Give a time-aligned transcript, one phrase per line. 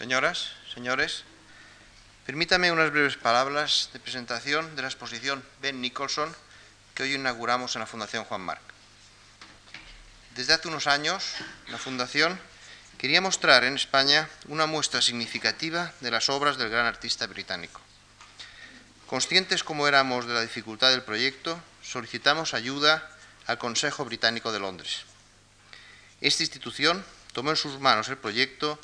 [0.00, 1.24] Señoras, señores,
[2.24, 6.34] permítame unas breves palabras de presentación de la exposición Ben Nicholson
[6.94, 8.62] que hoy inauguramos en la Fundación Juan Marc.
[10.34, 11.34] Desde hace unos años,
[11.68, 12.40] la Fundación
[12.96, 17.82] quería mostrar en España una muestra significativa de las obras del gran artista británico.
[19.06, 23.06] Conscientes como éramos de la dificultad del proyecto, solicitamos ayuda
[23.46, 25.04] al Consejo Británico de Londres.
[26.22, 27.04] Esta institución
[27.34, 28.80] tomó en sus manos el proyecto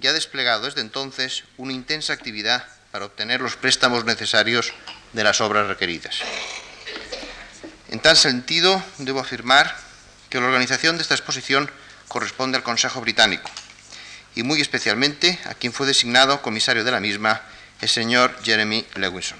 [0.00, 4.72] y ha desplegado desde entonces una intensa actividad para obtener los préstamos necesarios
[5.12, 6.20] de las obras requeridas.
[7.88, 9.76] En tal sentido, debo afirmar
[10.28, 11.70] que la organización de esta exposición
[12.08, 13.50] corresponde al Consejo Británico
[14.34, 17.40] y muy especialmente a quien fue designado comisario de la misma,
[17.80, 19.38] el señor Jeremy Lewinson,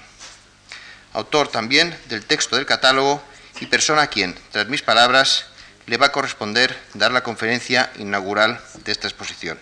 [1.13, 3.23] autor también del texto del catálogo
[3.59, 5.45] y persona a quien, tras mis palabras,
[5.85, 9.59] le va a corresponder dar la conferencia inaugural de esta exposición.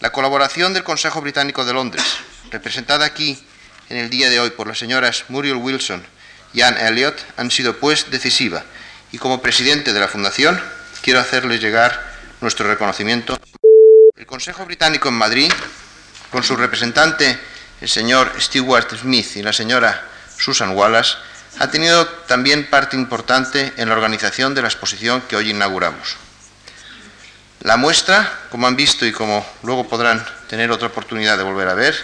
[0.00, 2.04] La colaboración del Consejo Británico de Londres,
[2.50, 3.42] representada aquí
[3.88, 6.04] en el día de hoy por las señoras Muriel Wilson
[6.52, 8.64] y Anne Elliot, han sido pues decisiva
[9.12, 10.60] y como presidente de la Fundación
[11.00, 13.38] quiero hacerles llegar nuestro reconocimiento.
[14.16, 15.52] El Consejo Británico en Madrid,
[16.30, 17.38] con su representante,
[17.80, 21.16] el señor Stewart Smith y la señora Susan Wallace,
[21.60, 26.23] ha tenido también parte importante en la organización de la exposición que hoy inauguramos.
[27.64, 31.74] La muestra, como han visto y como luego podrán tener otra oportunidad de volver a
[31.74, 31.96] ver,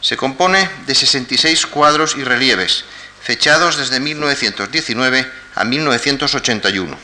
[0.00, 2.84] se compone de 66 cuadros y relieves,
[3.22, 6.98] fechados desde 1919 a 1981.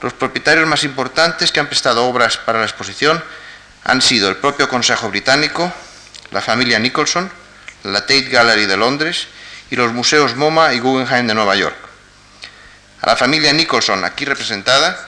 [0.00, 3.20] Los propietarios más importantes que han prestado obras para la exposición
[3.82, 5.72] han sido el propio Consejo Británico,
[6.30, 7.28] la familia Nicholson,
[7.82, 9.26] la Tate Gallery de Londres
[9.72, 11.76] y los museos MoMA y Guggenheim de Nueva York.
[13.00, 15.07] A la familia Nicholson, aquí representada,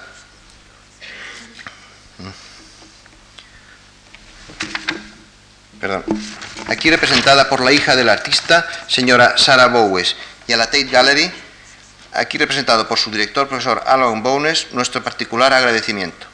[5.80, 6.04] perdón,
[6.68, 10.16] aquí representada por la hija del artista, señora Sarah Bowes,
[10.46, 11.32] y a la Tate Gallery,
[12.12, 16.26] aquí representado por su director, profesor Alan Bowness, nuestro particular agradecimiento.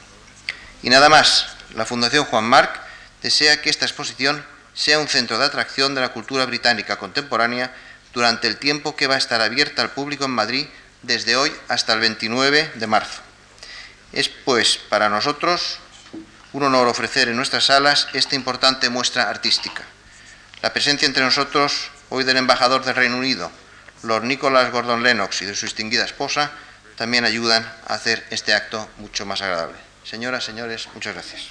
[0.83, 2.81] Y nada más, la Fundación Juan Marc
[3.23, 4.45] desea que esta exposición
[4.75, 7.75] sea un centro de atracción de la cultura británica contemporánea
[8.13, 10.67] durante el tiempo que va a estar abierta al público en Madrid
[11.03, 13.21] desde hoy hasta el 29 de marzo.
[14.13, 15.79] Es pues para nosotros
[16.57, 19.83] un honor ofrecer en nuestras salas esta importante muestra artística.
[20.63, 23.53] La presencia entre nosotros hoy del embajador del Reino Unido,
[24.03, 26.51] Lord Nicholas Gordon Lennox y de su distinguida esposa
[26.97, 29.77] también ayudan a hacer este acto mucho más agradable.
[30.03, 31.51] Señoras, señores, muchas gracias.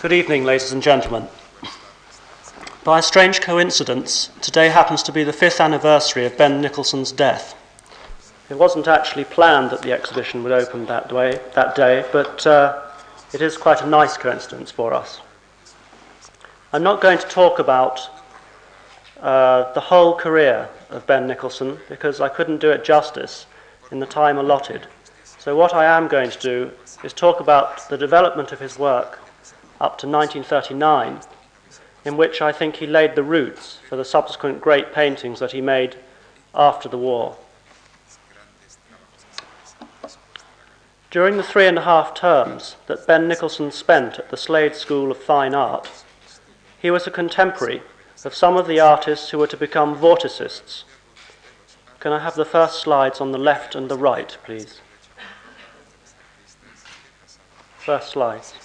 [0.00, 1.28] Good evening, ladies and gentlemen.
[2.84, 7.54] By a strange coincidence, today happens to be the fifth anniversary of Ben Nicholson's death.
[8.50, 12.82] It wasn't actually planned that the exhibition would open that, way, that day, but uh,
[13.32, 15.22] it is quite a nice coincidence for us.
[16.74, 18.00] I'm not going to talk about
[19.22, 23.46] uh, the whole career of Ben Nicholson because I couldn't do it justice
[23.92, 24.86] in the time allotted.
[25.38, 26.70] So, what I am going to do
[27.02, 29.20] is talk about the development of his work
[29.80, 31.20] up to 1939
[32.04, 35.60] in which I think he laid the roots for the subsequent great paintings that he
[35.60, 35.96] made
[36.54, 37.36] after the war.
[41.10, 45.10] During the three and a half terms that Ben Nicholson spent at the Slade School
[45.10, 45.88] of Fine Art,
[46.80, 47.82] he was a contemporary
[48.24, 50.84] of some of the artists who were to become vorticists.
[52.00, 54.80] Can I have the first slides on the left and the right, please?
[57.78, 58.63] First slides.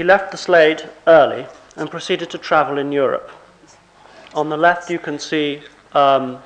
[0.00, 1.46] He left the Slade early
[1.76, 3.30] and proceeded to travel in Europe.
[4.32, 5.60] On the left, you can see
[5.92, 6.38] um,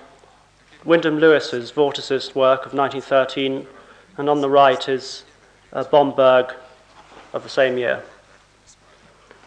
[0.84, 3.64] Wyndham Lewis's vorticist work of 1913,
[4.18, 5.22] and on the right is
[5.72, 6.52] uh, Bomberg
[7.32, 8.02] of the same year.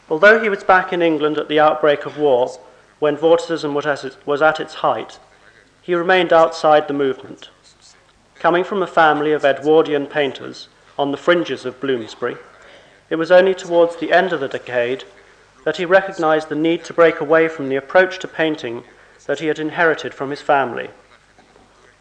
[0.10, 2.58] Although he was back in England at the outbreak of war,
[3.00, 5.20] when vorticism was at its height,
[5.82, 7.50] he remained outside the movement.
[8.36, 12.38] Coming from a family of Edwardian painters on the fringes of Bloomsbury,
[13.10, 15.06] It was only towards the end of the decade
[15.64, 18.84] that he recognized the need to break away from the approach to painting
[19.26, 20.90] that he had inherited from his family.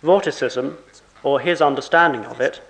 [0.02, 0.76] Vorticism,
[1.22, 2.60] or his understanding of it,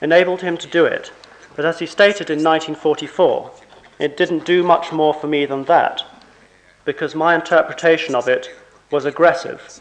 [0.00, 1.12] enabled him to do it,
[1.54, 3.52] but as he stated in 1944,
[3.98, 6.02] it didn't do much more for me than that,
[6.84, 8.50] because my interpretation of it
[8.90, 9.80] was aggressive,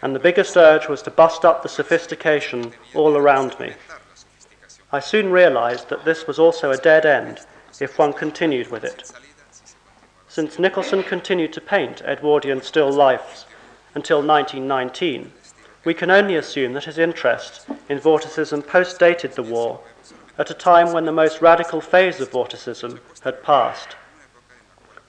[0.00, 3.74] and the biggest urge was to bust up the sophistication all around me.
[4.90, 7.40] I soon realized that this was also a dead end
[7.78, 9.12] if one continued with it.
[10.28, 13.44] Since Nicholson continued to paint Edwardian still lifes
[13.94, 15.32] until 1919,
[15.84, 19.80] we can only assume that his interest in vorticism post dated the war
[20.38, 23.96] at a time when the most radical phase of vorticism had passed.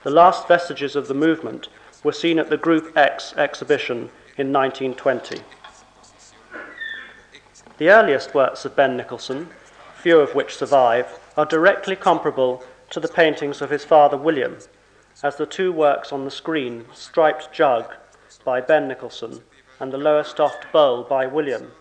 [0.03, 1.69] The last vestiges of the movement
[2.03, 5.41] were seen at the Group X exhibition in 1920.
[7.77, 9.49] The earliest works of Ben Nicholson
[9.99, 14.57] few of which survive, are directly comparable to the paintings of his father William,
[15.21, 17.93] as the two works on the screen, Striped Jug
[18.45, 19.43] by Ben Nicholson
[19.77, 21.73] and The Lowestoft Bowl by William,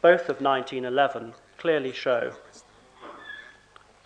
[0.00, 2.32] both of 1911, clearly show.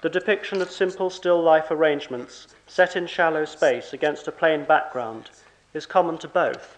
[0.02, 5.30] The depiction of simple still life arrangements set in shallow space against a plain background
[5.72, 6.76] is common to both,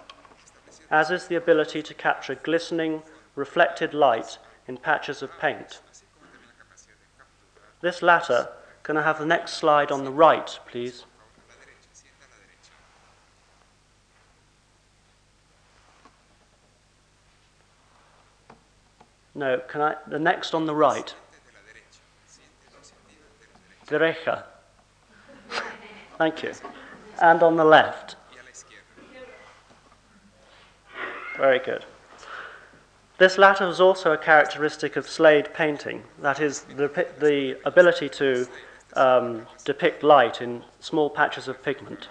[0.92, 3.02] as is the ability to capture glistening,
[3.34, 4.38] reflected light
[4.68, 5.80] in patches of paint.
[7.80, 8.48] This latter,
[8.82, 11.04] can I have the next slide on the right, please?
[19.34, 19.94] No, can I?
[20.08, 21.14] The next on the right.
[23.86, 24.42] Derecha.
[26.18, 26.52] Thank you.
[27.22, 28.16] And on the left.
[31.36, 31.84] Very good.
[33.18, 36.86] This latter was also a characteristic of Slade painting, that is, the,
[37.18, 38.46] the ability to
[38.94, 42.08] um, depict light in small patches of pigment,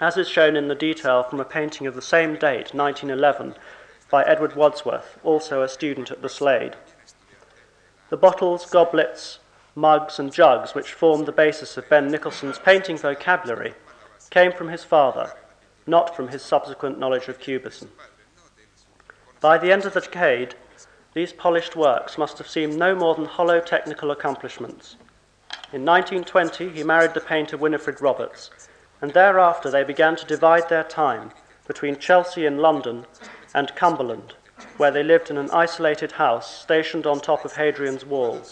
[0.00, 3.56] as is shown in the detail from a painting of the same date, 1911,
[4.08, 6.76] by Edward Wadsworth, also a student at the Slade.
[8.08, 9.40] The bottles, goblets,
[9.74, 13.74] mugs, and jugs which formed the basis of Ben Nicholson's painting vocabulary
[14.30, 15.32] came from his father,
[15.88, 17.90] not from his subsequent knowledge of Cubism.
[19.40, 20.54] By the end of the decade,
[21.14, 24.96] these polished works must have seemed no more than hollow technical accomplishments.
[25.72, 28.50] In 1920, he married the painter Winifred Roberts,
[29.00, 31.32] and thereafter they began to divide their time
[31.66, 33.06] between Chelsea in London
[33.54, 34.34] and Cumberland,
[34.76, 38.42] where they lived in an isolated house stationed on top of Hadrian's Wall.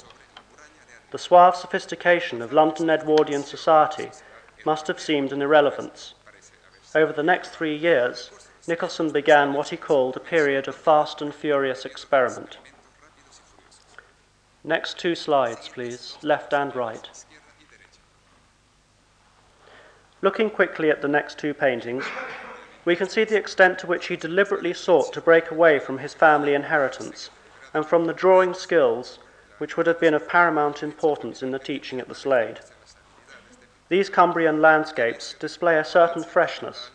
[1.10, 4.10] The suave sophistication of London Edwardian society
[4.64, 6.14] must have seemed an irrelevance.
[6.94, 8.30] Over the next three years,
[8.68, 12.58] Nicholson began what he called a period of fast and furious experiment.
[14.62, 17.08] Next two slides, please, left and right.
[20.20, 22.04] Looking quickly at the next two paintings,
[22.84, 26.12] we can see the extent to which he deliberately sought to break away from his
[26.12, 27.30] family inheritance
[27.72, 29.18] and from the drawing skills
[29.56, 32.60] which would have been of paramount importance in the teaching at the Slade.
[33.88, 36.90] These Cumbrian landscapes display a certain freshness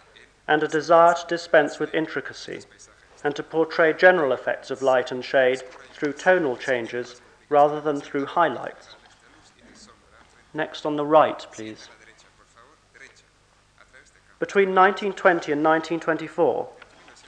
[0.48, 2.62] and a desire to dispense with intricacy
[3.24, 5.64] and to portray general effects of light and shade
[5.94, 8.96] through tonal changes rather than through highlights.
[10.54, 11.90] Next on the right, please.
[14.40, 16.70] Between 1920 and 1924,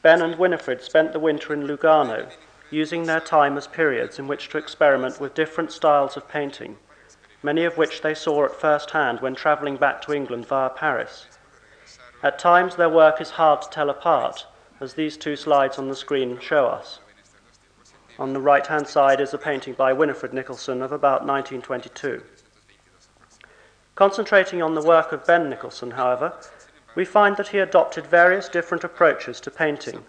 [0.02, 2.30] Ben and Winifred spent the winter in Lugano,
[2.70, 6.78] using their time as periods in which to experiment with different styles of painting,
[7.42, 11.28] many of which they saw at first hand when travelling back to England via Paris.
[12.26, 14.48] At times, their work is hard to tell apart,
[14.82, 17.00] as these two slides on the screen show us.
[18.18, 22.24] On the right hand side is a painting by Winifred Nicholson of about 1922.
[23.94, 26.34] Concentrating on the work of Ben Nicholson, however,
[26.96, 30.04] we find that he adopted various different approaches to painting,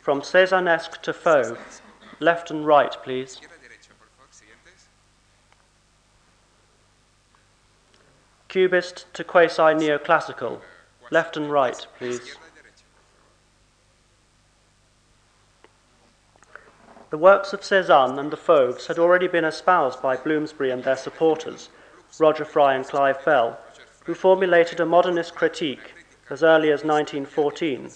[0.00, 1.58] from Cézannesque to Fauve.
[2.20, 3.40] Left and right, please.
[8.46, 10.60] Cubist to quasi neoclassical,
[11.10, 12.36] Left and right, please.
[17.10, 20.96] The works of Cézanne and the Fauves had already been espoused by Bloomsbury and their
[20.96, 21.68] supporters,
[22.20, 23.58] Roger Fry and Clive Bell,
[24.04, 25.94] who formulated a modernist critique
[26.30, 27.90] as early as 1914,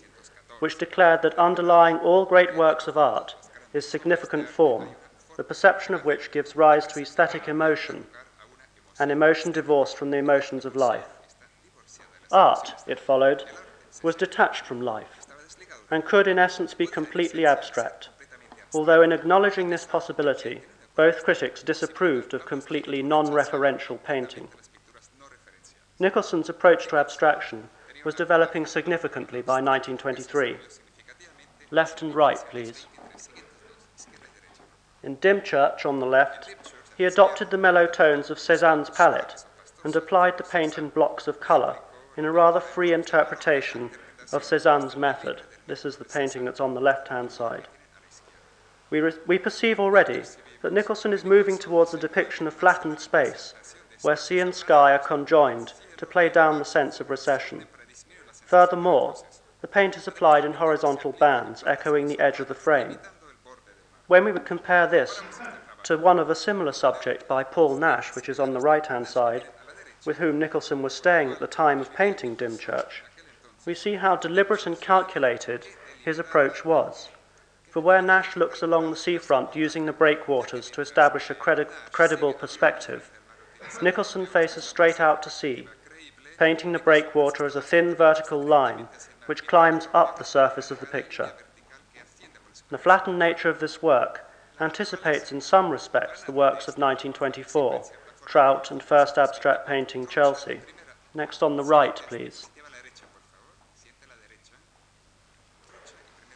[0.59, 3.37] which declared that underlying all great works of art
[3.73, 4.89] is significant form,
[5.37, 8.05] the perception of which gives rise to aesthetic emotion,
[8.99, 11.14] an emotion divorced from the emotions of life.
[12.33, 13.45] Art, it followed,
[14.03, 15.27] was detached from life,
[15.91, 18.09] and could in essence be completely abstract,
[18.73, 20.63] although in acknowledging this possibility,
[20.97, 24.49] both critics disapproved of completely non referential painting.
[25.99, 27.69] Nicholson's approach to abstraction
[28.05, 30.57] was developing significantly by 1923.
[31.71, 32.87] Left and right, please.
[35.03, 36.55] In Dymchurch on the left,
[36.97, 39.45] he adopted the mellow tones of Cézanne's palette
[39.83, 41.77] and applied the paint in blocks of colour
[42.17, 43.91] in a rather free interpretation
[44.33, 45.43] of Cézanne's method.
[45.67, 47.69] This is the painting that's on the left-hand side.
[48.91, 50.23] We, we perceive already
[50.63, 53.55] that Nicholson is moving towards a depiction of flattened space,
[54.03, 57.65] where sea and sky are conjoined to play down the sense of recession.
[58.33, 59.17] Furthermore,
[59.61, 62.99] the paint is applied in horizontal bands, echoing the edge of the frame.
[64.07, 65.23] When we would compare this
[65.85, 69.45] to one of a similar subject by Paul Nash, which is on the right-hand side,
[70.07, 73.03] with whom Nicholson was staying at the time of painting Dymchurch,
[73.67, 75.67] we see how deliberate and calculated
[76.05, 77.09] his approach was.
[77.71, 82.33] For where Nash looks along the seafront using the breakwaters to establish a credi- credible
[82.33, 83.11] perspective,
[83.81, 85.67] Nicholson faces straight out to sea,
[86.39, 88.89] painting the breakwater as a thin vertical line
[89.27, 91.33] which climbs up the surface of the picture.
[92.69, 94.31] The flattened nature of this work
[94.61, 97.85] anticipates in some respects the works of 1924,
[98.27, 100.61] Trout and First Abstract Painting, Chelsea.
[101.15, 102.49] Next on the right, please.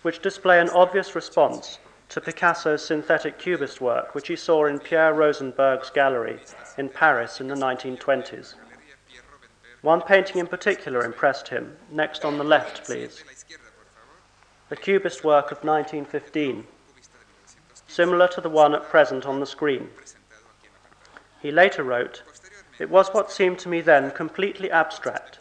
[0.03, 1.79] Which display an obvious response
[2.11, 6.41] to Picasso's synthetic cubist work, which he saw in Pierre Rosenberg's gallery
[6.79, 8.55] in Paris in the 1920s.
[9.83, 11.77] One painting in particular impressed him.
[11.91, 13.23] Next on the left, please.
[14.69, 16.67] The cubist work of 1915,
[17.87, 19.89] similar to the one at present on the screen.
[21.41, 22.23] He later wrote,
[22.81, 25.39] It was what seemed to me then completely abstract,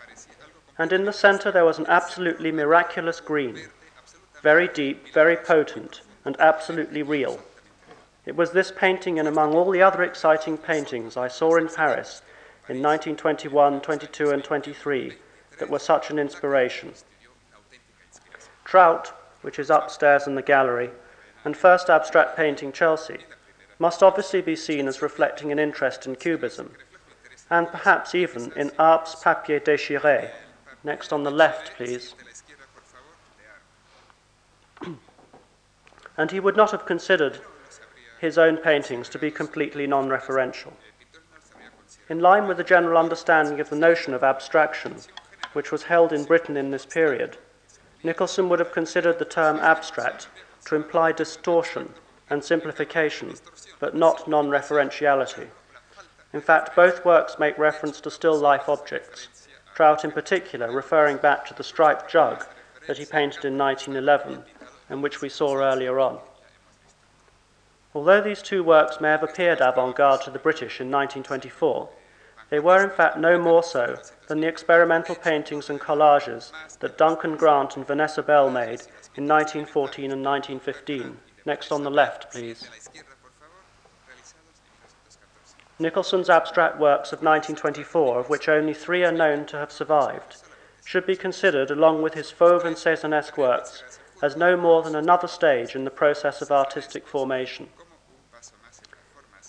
[0.77, 3.67] and in the center there was an absolutely miraculous green,
[4.43, 7.39] very deep, very potent, and absolutely real.
[8.27, 12.21] It was this painting, and among all the other exciting paintings I saw in Paris
[12.69, 15.15] in 1921, 22, and 23,
[15.57, 16.93] that were such an inspiration.
[18.65, 20.91] Trout, which is upstairs in the gallery,
[21.43, 23.19] and First Abstract Painting Chelsea
[23.79, 26.71] must obviously be seen as reflecting an interest in Cubism,
[27.49, 30.31] and perhaps even in Arp's papier déchiré.
[30.83, 32.13] Next on the left, please.
[36.17, 37.39] and he would not have considered
[38.19, 40.73] his own paintings to be completely non referential.
[42.09, 44.95] In line with the general understanding of the notion of abstraction,
[45.53, 47.37] which was held in Britain in this period,
[48.03, 50.27] Nicholson would have considered the term abstract
[50.65, 51.93] to imply distortion
[52.29, 53.33] and simplification,
[53.79, 55.47] but not non referentiality.
[56.33, 59.27] In fact, both works make reference to still life objects,
[59.77, 62.43] Trout in particular referring back to the striped jug
[62.87, 64.43] that he painted in 1911
[64.89, 66.17] and which we saw earlier on.
[67.93, 71.89] Although these two works may have appeared avant garde to the British in 1924,
[72.49, 77.35] they were in fact no more so than the experimental paintings and collages that Duncan
[77.35, 78.81] Grant and Vanessa Bell made
[79.15, 81.17] in 1914 and 1915.
[81.45, 82.67] Next on the left, please.
[85.79, 90.37] Nicholson's abstract works of 1924, of which only three are known to have survived,
[90.83, 93.83] should be considered, along with his Fauve and Cézannesque works,
[94.21, 97.69] as no more than another stage in the process of artistic formation.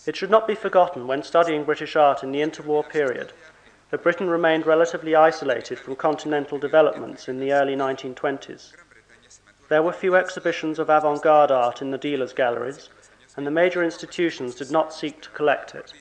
[0.06, 3.32] It should not be forgotten when studying British art in the interwar period
[3.90, 8.72] that Britain remained relatively isolated from continental developments in the early 1920s.
[9.70, 12.90] There were few exhibitions of avant garde art in the dealers' galleries,
[13.36, 15.92] and the major institutions did not seek to collect it.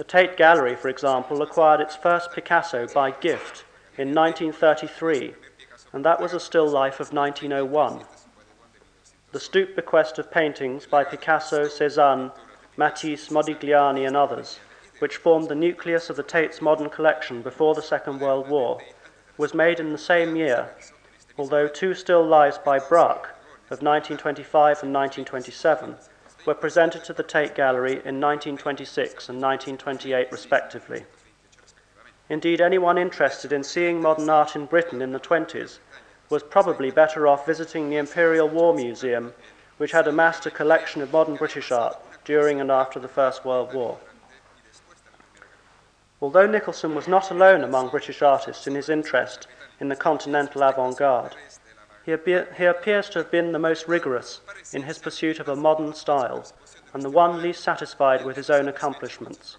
[0.00, 3.66] The Tate Gallery, for example, acquired its first Picasso by gift
[3.98, 5.34] in 1933,
[5.92, 8.00] and that was a still life of 1901.
[9.32, 12.32] The stoop bequest of paintings by Picasso, Cézanne,
[12.78, 14.58] Matisse, Modigliani, and others,
[15.00, 18.80] which formed the nucleus of the Tate's modern collection before the Second World War,
[19.36, 20.70] was made in the same year,
[21.36, 23.34] although two still lives by Braque
[23.68, 25.96] of 1925 and 1927
[26.46, 31.04] were presented to the Tate Gallery in 1926 and 1928 respectively.
[32.28, 35.78] Indeed, anyone interested in seeing modern art in Britain in the 20s
[36.30, 39.32] was probably better off visiting the Imperial War Museum,
[39.78, 43.74] which had amassed a collection of modern British art during and after the First World
[43.74, 43.98] War.
[46.22, 49.48] Although Nicholson was not alone among British artists in his interest
[49.80, 51.34] in the continental avant garde,
[52.56, 54.40] he, appears to have been the most rigorous
[54.72, 56.44] in his pursuit of a modern style
[56.92, 59.56] and the one least satisfied with his own accomplishments.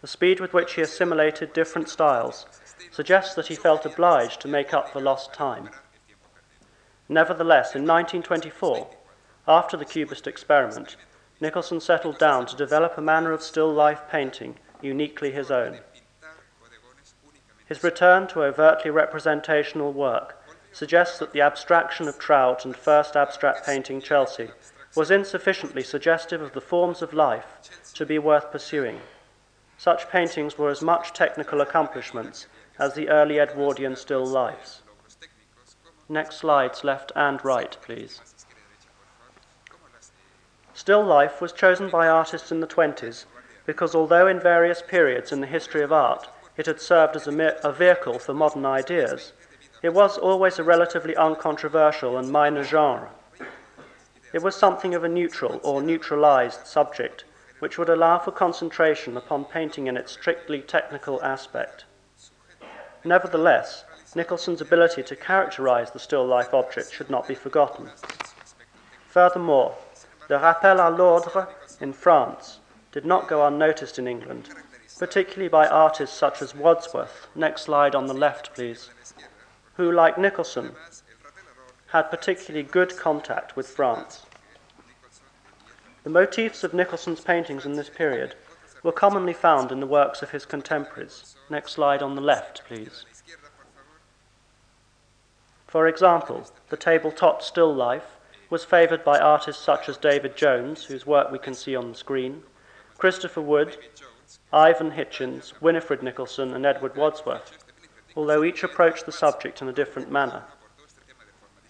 [0.00, 2.46] The speed with which he assimilated different styles
[2.90, 5.68] suggests that he felt obliged to make up for lost time.
[7.08, 8.88] Nevertheless, in 1924,
[9.46, 10.96] after the Cubist experiment,
[11.40, 15.80] Nicholson settled down to develop a manner of still life painting uniquely his own.
[17.66, 20.39] His return to overtly representational work
[20.72, 24.50] suggests that the abstraction of Trout and first abstract painting Chelsea
[24.96, 27.46] was insufficiently suggestive of the forms of life
[27.94, 29.00] to be worth pursuing.
[29.78, 32.46] Such paintings were as much technical accomplishments
[32.78, 34.82] as the early Edwardian still lifes.
[36.08, 38.20] Next slides, left and right, please.
[40.74, 43.26] Still life was chosen by artists in the 20s
[43.66, 47.58] because although in various periods in the history of art it had served as a,
[47.62, 49.32] a vehicle for modern ideas,
[49.82, 53.10] it was always a relatively uncontroversial and minor genre.
[54.32, 57.24] It was something of a neutral or neutralized subject,
[57.58, 61.84] which would allow for concentration upon painting in its strictly technical aspect.
[63.04, 63.84] Nevertheless,
[64.14, 67.88] Nicholson's ability to characterize the still life object should not be forgotten.
[69.08, 69.74] Furthermore,
[70.28, 71.48] the rappel à l'ordre
[71.80, 72.60] in France
[72.92, 74.48] did not go unnoticed in England,
[74.98, 78.90] particularly by artists such as Wadsworth, next slide on the left, please,
[79.80, 80.72] who, like Nicholson,
[81.86, 84.26] had particularly good contact with France.
[86.02, 88.34] The motifs of Nicholson's paintings in this period
[88.82, 91.34] were commonly found in the works of his contemporaries.
[91.48, 93.06] Next slide on the left, please.
[95.66, 98.18] For example, the tabletop still life
[98.50, 101.96] was favoured by artists such as David Jones, whose work we can see on the
[101.96, 102.42] screen,
[102.98, 103.78] Christopher Wood,
[104.52, 107.69] Ivon Hitchens, Winifred Nicholson, and Edward Wadsworth,
[108.16, 110.42] although each approached the subject in a different manner.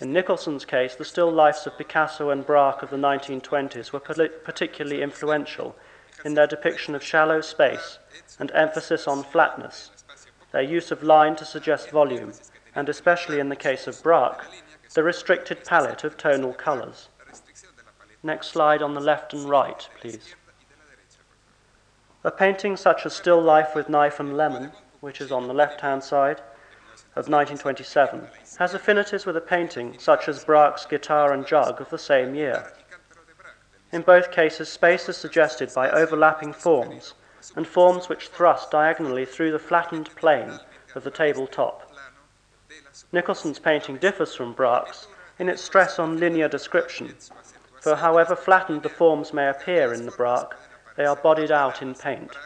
[0.00, 5.02] In Nicholson's case, the still lifes of Picasso and Braque of the 1920s were particularly
[5.02, 5.76] influential
[6.24, 7.98] in their depiction of shallow space
[8.38, 9.90] and emphasis on flatness,
[10.52, 12.32] their use of line to suggest volume,
[12.74, 14.44] and especially in the case of Braque,
[14.94, 17.08] the restricted palette of tonal colours.
[18.22, 20.34] Next slide on the left and right, please.
[22.24, 25.80] A painting such as Still Life with Knife and Lemon, which is on the left
[25.80, 26.40] hand side,
[27.16, 28.26] of 1927
[28.58, 32.72] has affinities with a painting such as Braque's Guitar and Jug of the same year.
[33.92, 37.14] In both cases, space is suggested by overlapping forms
[37.56, 40.60] and forms which thrust diagonally through the flattened plane
[40.94, 41.90] of the tabletop.
[43.12, 47.14] Nicholson's painting differs from Braque's in its stress on linear description,
[47.80, 50.54] for however flattened the forms may appear in the Braque,
[50.96, 52.36] they are bodied out in paint.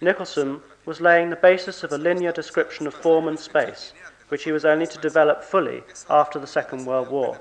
[0.00, 3.92] Nicholson was laying the basis of a linear description of form and space,
[4.28, 7.38] which he was only to develop fully after the Second World War.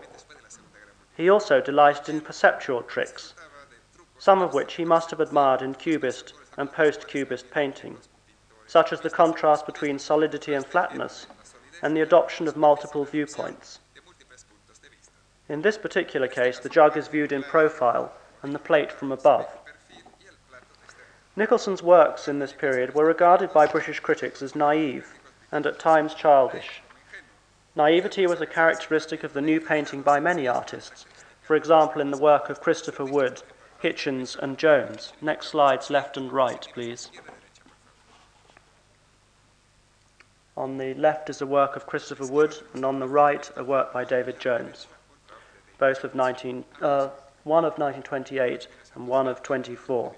[1.15, 3.35] He also delighted in perceptual tricks,
[4.17, 7.97] some of which he must have admired in Cubist and post-Cubist painting,
[8.65, 11.27] such as the contrast between solidity and flatness
[11.83, 13.79] and the adoption of multiple viewpoints.
[15.47, 19.47] In this particular case, the jug is viewed in profile and the plate from above.
[21.37, 25.19] Nicholson's works in this period were regarded by British critics as naive
[25.51, 26.81] and at times childish.
[27.75, 31.05] Naivety was a characteristic of the new painting by many artists,
[31.41, 33.43] for example, in the work of Christopher Wood,
[33.83, 35.11] Hitchens, and Jones.
[35.21, 37.11] Next slides, left and right, please.
[40.55, 43.91] On the left is a work of Christopher Wood, and on the right, a work
[43.91, 44.87] by David Jones,
[45.77, 47.09] both of 19, uh,
[47.43, 50.15] one of 1928 and one of 24.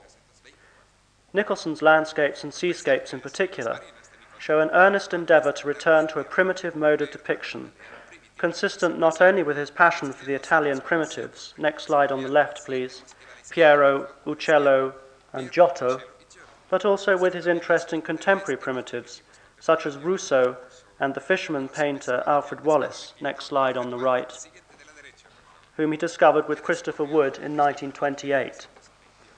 [1.34, 3.82] Nicholson's landscapes and seascapes in particular
[4.40, 7.74] show an earnest endeavour to return to a primitive mode of depiction,
[8.38, 12.66] consistent not only with his passion for the Italian primitives, next slide on the left,
[12.66, 13.04] please,
[13.50, 14.94] Piero, Uccello,
[15.34, 16.00] and Giotto,
[16.70, 19.22] but also with his interest in contemporary primitives,
[19.60, 20.56] such as Rousseau
[21.00, 24.34] and the fisherman painter Alfred Wallace, next slide on the right,
[25.76, 28.68] whom he discovered with Christopher Wood in 1928.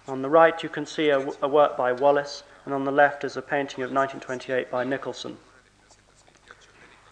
[0.10, 3.24] On the right, you can see a, a work by Wallace, and on the left
[3.24, 5.38] is a painting of 1928 by Nicholson.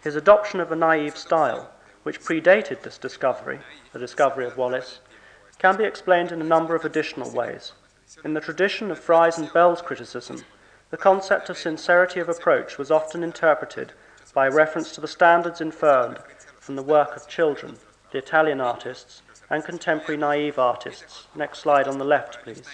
[0.02, 1.70] His adoption of a naive style,
[2.02, 3.60] which predated this discovery,
[3.94, 5.00] the discovery of Wallace,
[5.60, 7.74] can be explained in a number of additional ways.
[8.26, 10.44] In the tradition of Fry's and Bell's criticism,
[10.90, 13.94] the concept of sincerity of approach was often interpreted
[14.34, 16.18] by reference to the standards inferred
[16.60, 17.78] from the work of children,
[18.12, 21.28] the Italian artists, and contemporary naive artists.
[21.36, 22.68] Next slide on the left, please.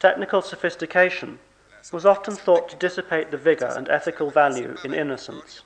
[0.00, 1.38] Technical sophistication
[1.92, 5.60] was often thought to dissipate the vigour and ethical value in innocence.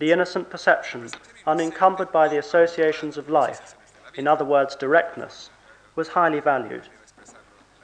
[0.00, 1.10] The innocent perception,
[1.46, 3.76] unencumbered by the associations of life,
[4.16, 5.50] in other words, directness,
[5.94, 6.88] was highly valued.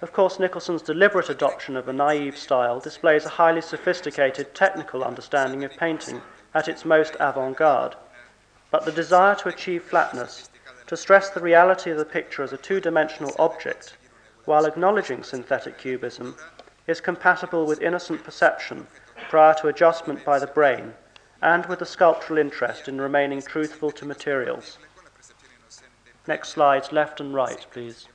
[0.02, 5.62] Of course, Nicholson's deliberate adoption of a naive style displays a highly sophisticated technical understanding
[5.62, 6.20] of painting
[6.52, 7.94] at its most avant garde.
[8.72, 10.50] But the desire to achieve flatness,
[10.88, 13.96] to stress the reality of the picture as a two dimensional object,
[14.44, 16.36] while acknowledging synthetic cubism,
[16.86, 18.86] is compatible with innocent perception
[19.28, 20.92] prior to adjustment by the brain
[21.42, 24.78] and with a sculptural interest in remaining truthful to materials.
[26.26, 28.08] Next slides, left and right, please.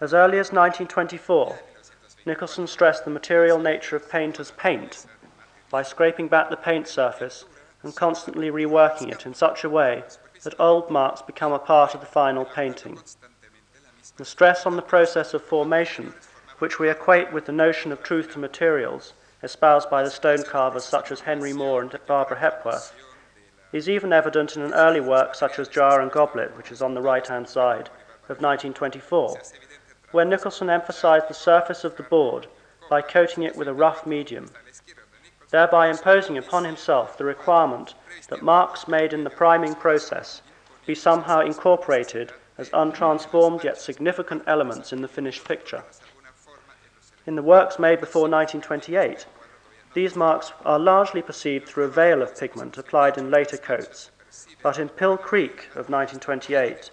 [0.00, 1.58] As early as 1924,
[2.26, 5.06] Nicholson stressed the material nature of painters' paint
[5.70, 7.46] by scraping back the paint surface
[7.86, 10.02] and constantly reworking it in such a way
[10.42, 12.98] that old marks become a part of the final painting.
[14.16, 16.12] The stress on the process of formation,
[16.58, 20.84] which we equate with the notion of truth to materials espoused by the stone carvers
[20.84, 22.92] such as Henry Moore and Barbara Hepworth,
[23.72, 26.94] is even evident in an early work such as Jar and Goblet, which is on
[26.94, 27.88] the right hand side,
[28.24, 29.38] of 1924,
[30.10, 32.48] where Nicholson emphasized the surface of the board
[32.90, 34.50] by coating it with a rough medium
[35.50, 37.94] thereby imposing upon himself the requirement
[38.28, 40.42] that marks made in the priming process
[40.86, 45.84] be somehow incorporated as untransformed yet significant elements in the finished picture.
[47.26, 49.26] In the works made before 1928,
[49.94, 54.10] these marks are largely perceived through a veil of pigment applied in later coats,
[54.62, 56.90] but in Pill Creek of 1928,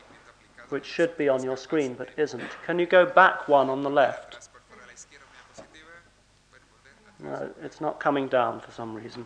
[0.69, 3.89] which should be on your screen but isn't, can you go back one on the
[3.89, 4.42] left?
[7.23, 9.25] No, it's not coming down for some reason.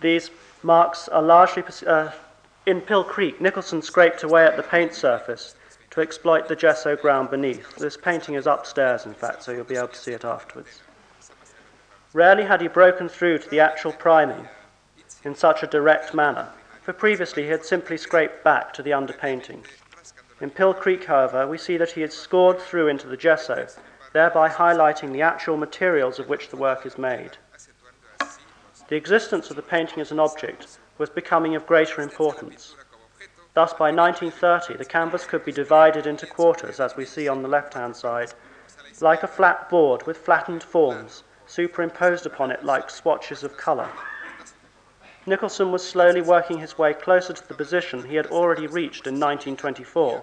[0.00, 0.30] These
[0.64, 2.10] marks are largely uh,
[2.66, 3.40] in Pill Creek.
[3.40, 5.54] Nicholson scraped away at the paint surface
[5.90, 7.76] to exploit the gesso ground beneath.
[7.76, 10.80] This painting is upstairs, in fact, so you'll be able to see it afterwards.
[12.12, 14.48] Rarely had he broken through to the actual priming
[15.22, 16.48] in such a direct manner,
[16.82, 19.64] for previously he had simply scraped back to the underpainting.
[20.40, 23.68] In Pill Creek, however, we see that he had scored through into the gesso
[24.12, 27.36] thereby highlighting the actual materials of which the work is made.
[28.88, 32.74] The existence of the painting as an object was becoming of greater importance.
[33.54, 37.48] Thus, by 1930, the canvas could be divided into quarters, as we see on the
[37.48, 38.32] left hand side,
[39.00, 43.88] like a flat board with flattened forms superimposed upon it like swatches of colour.
[45.26, 49.14] Nicholson was slowly working his way closer to the position he had already reached in
[49.14, 50.22] 1924,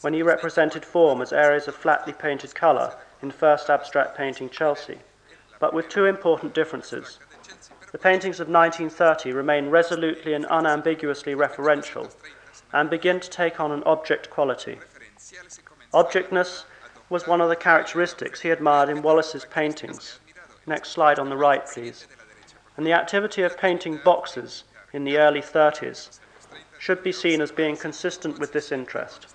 [0.00, 4.98] when he represented form as areas of flatly painted colour in First Abstract Painting Chelsea,
[5.58, 7.18] but with two important differences.
[7.92, 12.12] The paintings of 1930 remain resolutely and unambiguously referential
[12.72, 14.78] and begin to take on an object quality.
[15.92, 16.64] Objectness
[17.08, 20.20] was one of the characteristics he admired in Wallace's paintings.
[20.66, 22.06] Next slide on the right, please.
[22.76, 26.20] And the activity of painting boxes in the early 30s
[26.78, 29.34] should be seen as being consistent with this interest.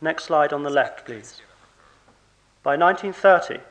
[0.00, 1.40] Next slide on the left, please.
[2.66, 3.62] By 1930,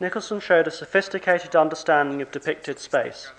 [0.00, 3.30] Nicholson showed a sophisticated understanding of depicted space.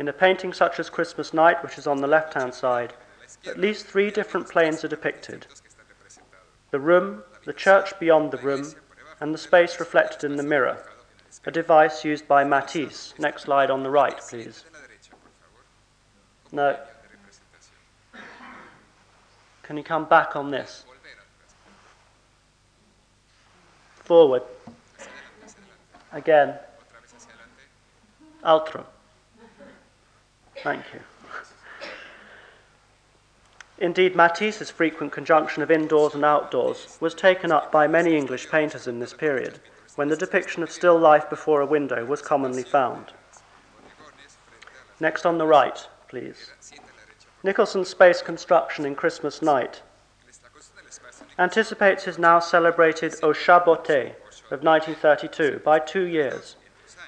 [0.00, 2.94] In a painting such as Christmas Night, which is on the left hand side,
[3.46, 5.46] at least three different planes are depicted
[6.72, 8.74] the room, the church beyond the room,
[9.20, 10.84] and the space reflected in the mirror,
[11.46, 13.14] a device used by Matisse.
[13.20, 14.64] Next slide on the right, please.
[16.50, 16.80] No.
[19.62, 20.84] Can you come back on this?
[24.04, 24.42] forward.
[26.12, 26.54] Again.
[28.44, 28.84] Altro.
[30.62, 31.00] Thank you.
[33.78, 38.86] Indeed, Matisse's frequent conjunction of indoors and outdoors was taken up by many English painters
[38.86, 39.58] in this period,
[39.96, 43.06] when the depiction of still life before a window was commonly found.
[45.00, 46.50] Next on the right, please.
[47.42, 49.82] Nicholson's space construction in Christmas Night
[51.38, 54.14] anticipates his now celebrated Au Chaboté
[54.50, 56.54] of 1932 by two years,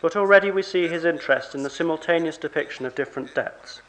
[0.02, 3.82] but already we see his interest in the simultaneous depiction of different depths.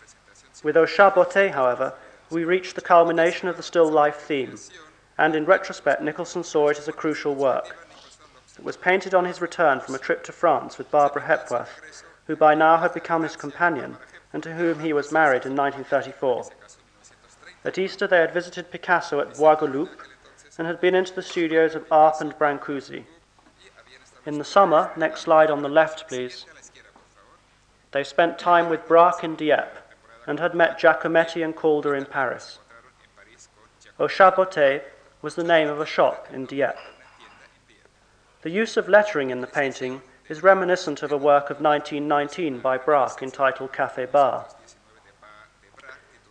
[0.63, 1.93] With Au Chaboté, however,
[2.30, 4.56] we reach the culmination of the still life theme,
[5.17, 7.88] and in retrospect, Nicholson saw it as a crucial work.
[8.60, 12.36] It was painted on his return from a trip to France with Barbara Hepworth, who
[12.36, 13.97] by now had become his companion
[14.34, 16.50] and to whom he was married in 1934.
[17.65, 19.89] At Easter, they had visited Picasso at Bois Guillaume
[20.58, 23.04] and had been into the studios of Arp and Brancusi.
[24.26, 26.46] In the summer, next slide on the left, please,
[27.91, 29.80] they spent time with Braque in Dieppe
[30.26, 32.60] and had met Giacometti and Calder in Paris.
[34.00, 34.82] Au Chaboté
[35.22, 36.78] was the name of a shop in Dieppe.
[38.41, 42.78] The use of lettering in the painting is reminiscent of a work of 1919 by
[42.78, 44.48] Braque entitled Café Bar.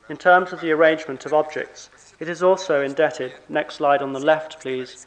[0.08, 4.20] In terms of the arrangement of objects, it is also indebted, next slide on the
[4.20, 5.06] left please,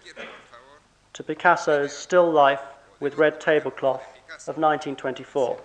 [1.14, 2.62] to Picasso's Still Life
[3.00, 4.04] with Red Tablecloth
[4.48, 5.60] of 1924.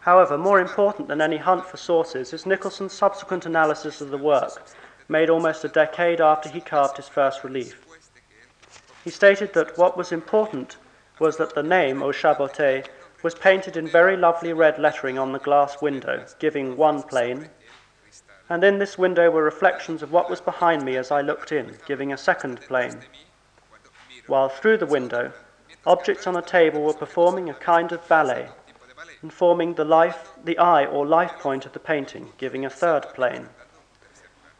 [0.00, 4.62] However, more important than any hunt for sources is Nicholson's subsequent analysis of the work,
[5.08, 7.84] made almost a decade after he carved his first relief.
[9.04, 10.76] He stated that what was important
[11.18, 12.86] was that the name, Au Chat Botté,
[13.22, 17.48] was painted in very lovely red lettering on the glass window, giving one plane,
[18.50, 21.78] And in this window were reflections of what was behind me as I looked in,
[21.86, 22.98] giving a second plane.
[24.26, 25.32] While through the window,
[25.86, 28.48] objects on a table were performing a kind of ballet,
[29.22, 33.02] and forming the life, the eye or life point of the painting, giving a third
[33.14, 33.48] plane.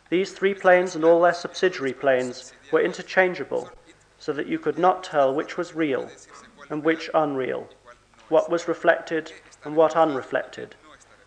[0.08, 3.70] These three planes and all their subsidiary planes were interchangeable,
[4.20, 6.08] so that you could not tell which was real
[6.68, 7.68] and which unreal,
[8.28, 9.32] what was reflected
[9.64, 10.76] and what unreflected.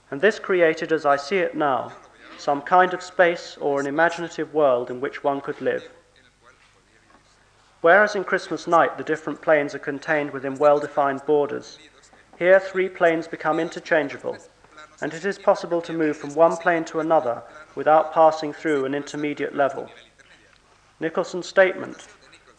[0.09, 1.91] And this created, as I see it now,
[2.43, 5.89] some kind of space or an imaginative world in which one could live.
[7.79, 11.79] Whereas in Christmas Night the different planes are contained within well defined borders,
[12.37, 14.37] here three planes become interchangeable,
[15.01, 17.43] and it is possible to move from one plane to another
[17.75, 19.89] without passing through an intermediate level.
[20.99, 22.07] Nicholson's statement,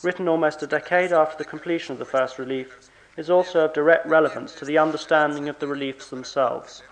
[0.03, 4.07] written almost a decade after the completion of the first relief, is also of direct
[4.07, 6.83] relevance to the understanding of the reliefs themselves.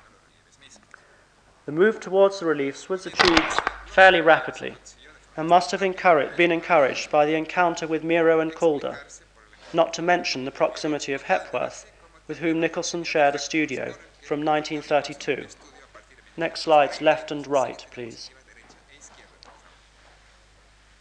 [1.65, 4.77] The move towards the reliefs was achieved fairly rapidly
[5.37, 8.99] and must have been encouraged by the encounter with Miro and Calder,
[9.73, 11.89] not to mention the proximity of Hepworth,
[12.27, 13.95] with whom Nicholson shared a studio
[14.27, 15.47] from 1932.
[16.37, 18.31] Next slides, left and right, please.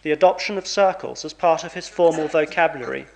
[0.04, 3.08] The adoption of circles as part of his formal vocabulary,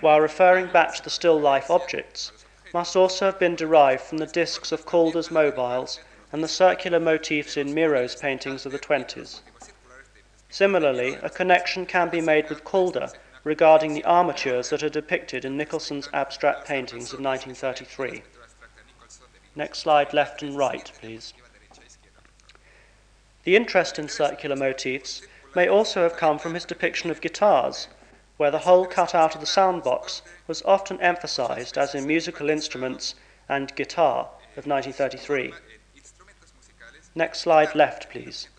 [0.00, 2.32] while referring back to the still life objects,
[2.72, 6.00] must also have been derived from the discs of Calder's mobiles
[6.32, 9.40] and the circular motifs in Miro's paintings of the 20s.
[10.48, 13.10] Similarly, a connection can be made with Calder
[13.44, 18.22] regarding the armatures that are depicted in Nicholson's abstract paintings of 1933.
[19.54, 21.32] Next slide, left and right, please.
[23.44, 25.22] The interest in circular motifs
[25.54, 27.86] may also have come from his depiction of guitars,
[28.36, 33.14] where the hole cut out of the soundbox was often emphasized as in musical instruments
[33.48, 35.54] and guitar of 1933.
[37.16, 38.50] Next slide left, please.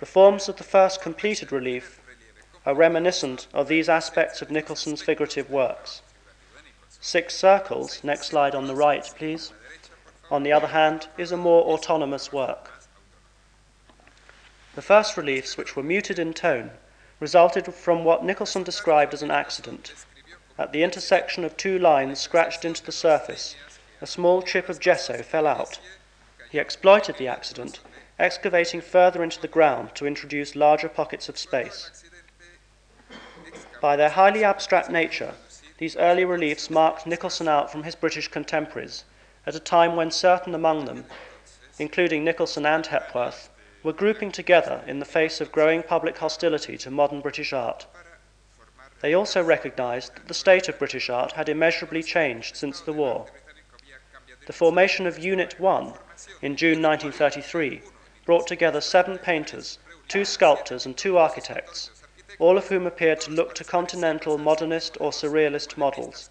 [0.00, 1.98] The forms of the first completed relief
[2.66, 6.02] are reminiscent of these aspects of Nicholson's figurative works.
[7.00, 9.50] Six Circles, next slide on the right, please,
[10.30, 12.70] on the other hand, is a more autonomous work.
[14.74, 16.70] The first reliefs, which were muted in tone,
[17.18, 19.94] resulted from what Nicholson described as an accident.
[20.58, 23.56] At the intersection of two lines scratched into the surface,
[24.02, 25.80] a small chip of gesso fell out
[26.52, 27.80] He exploited the accident,
[28.18, 32.04] excavating further into the ground to introduce larger pockets of space.
[33.80, 35.32] By their highly abstract nature,
[35.78, 39.04] these early reliefs marked Nicholson out from his British contemporaries
[39.46, 41.06] at a time when certain among them,
[41.78, 43.48] including Nicholson and Hepworth,
[43.82, 47.86] were grouping together in the face of growing public hostility to modern British art.
[49.00, 53.24] They also recognized that the state of British art had immeasurably changed since the war.
[54.46, 55.94] The formation of Unit 1
[56.40, 57.82] in June 1933
[58.24, 61.90] brought together seven painters, two sculptors, and two architects,
[62.38, 66.30] all of whom appeared to look to continental modernist or surrealist models.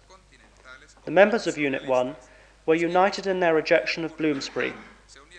[1.04, 2.16] The members of Unit 1
[2.66, 4.72] were united in their rejection of Bloomsbury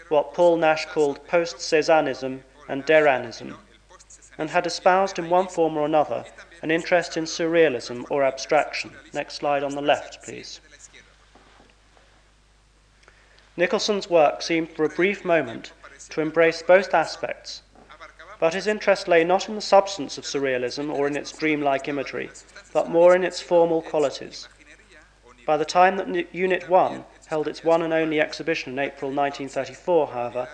[0.09, 3.55] what Paul Nash called post Cézannism and Derainism,
[4.37, 6.25] and had espoused in one form or another
[6.61, 8.91] an interest in surrealism or abstraction.
[9.13, 10.61] Next slide on the left, please.
[13.55, 15.73] Nicholson's work seemed for a brief moment
[16.09, 17.61] to embrace both aspects,
[18.39, 22.31] but his interest lay not in the substance of surrealism or in its dreamlike imagery,
[22.73, 24.47] but more in its formal qualities.
[25.45, 30.07] By the time that Unit 1 held its one and only exhibition in April 1934,
[30.07, 30.47] however,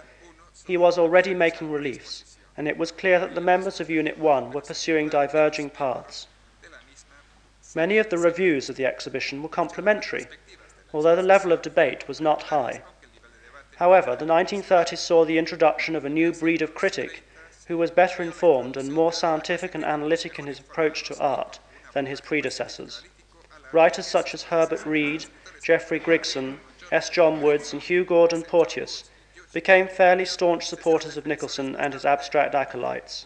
[0.68, 4.52] he was already making reliefs, and it was clear that the members of Unit 1
[4.52, 6.28] were pursuing diverging paths.
[7.74, 10.28] Many of the reviews of the exhibition were complimentary
[10.94, 12.82] although the level of debate was not high.
[13.78, 17.24] However, the 1930s saw the introduction of a new breed of critic
[17.68, 21.60] who was better informed and more scientific and analytic in his approach to art
[21.94, 23.04] than his predecessors.
[23.72, 25.26] Writers such as Herbert Read,
[25.64, 26.60] Geoffrey Grigson,
[26.92, 27.10] S.
[27.10, 29.10] John Woods, and Hugh Gordon Porteous
[29.54, 33.26] became fairly staunch supporters of Nicholson and his abstract acolytes.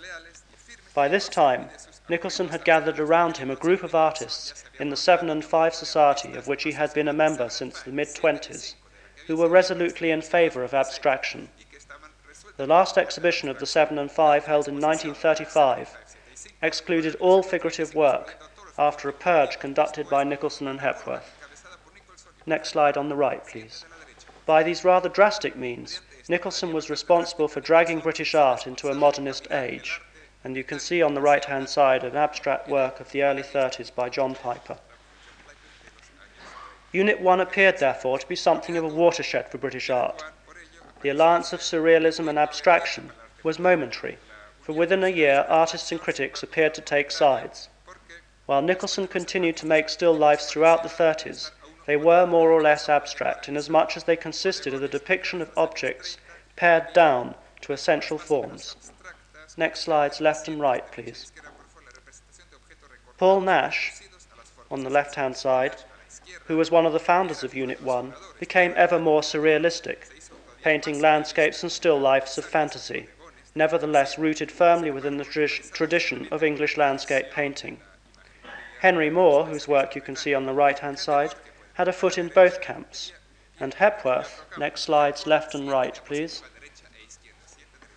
[0.93, 1.69] By this time,
[2.09, 6.33] Nicholson had gathered around him a group of artists in the Seven and Five Society,
[6.35, 8.75] of which he had been a member since the mid 20s,
[9.27, 11.47] who were resolutely in favour of abstraction.
[12.57, 15.95] The last exhibition of the Seven and Five, held in 1935,
[16.61, 18.37] excluded all figurative work
[18.77, 21.31] after a purge conducted by Nicholson and Hepworth.
[22.45, 23.85] Next slide on the right, please.
[24.45, 29.47] By these rather drastic means, Nicholson was responsible for dragging British art into a modernist
[29.51, 30.01] age,
[30.43, 33.43] and you can see on the right hand side an abstract work of the early
[33.43, 34.77] 30s by John Piper.
[36.91, 40.23] Unit 1 appeared, therefore, to be something of a watershed for British art.
[41.01, 43.12] the alliance of surrealism and abstraction
[43.43, 44.17] was momentary,
[44.62, 47.67] for within a year artists and critics appeared to take sides.
[48.45, 51.51] While Nicholson continued to make still lifes throughout the 30s,
[51.86, 56.17] they were more or less abstract, inasmuch as they consisted of the depiction of objects
[56.56, 58.75] pared down to essential forms.
[59.55, 61.31] Next slides, left and right, please.
[63.17, 63.93] Paul Nash,
[64.71, 65.75] on the left hand side,
[66.45, 69.97] who was one of the founders of Unit 1, became ever more surrealistic,
[70.63, 73.07] painting landscapes and still lifes of fantasy,
[73.53, 77.79] nevertheless rooted firmly within the tradition of English landscape painting.
[78.79, 81.35] Henry Moore, whose work you can see on the right hand side,
[81.75, 83.11] had a foot in both camps,
[83.59, 86.41] and Hepworth, next slides, left and right, please,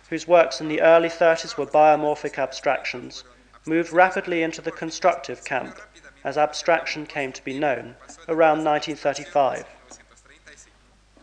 [0.09, 3.23] whose works in the early 30s were biomorphic abstractions,
[3.65, 5.79] moved rapidly into the constructive camp,
[6.23, 7.95] as abstraction came to be known,
[8.27, 9.65] around 1935.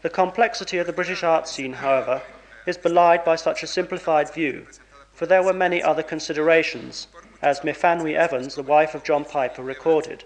[0.03, 2.20] The complexity of the British art scene, however,
[2.66, 4.66] is belied by such a simplified view,
[5.12, 7.09] for there were many other considerations,
[7.40, 10.25] as Myfanwy Evans, the wife of John Piper, recorded.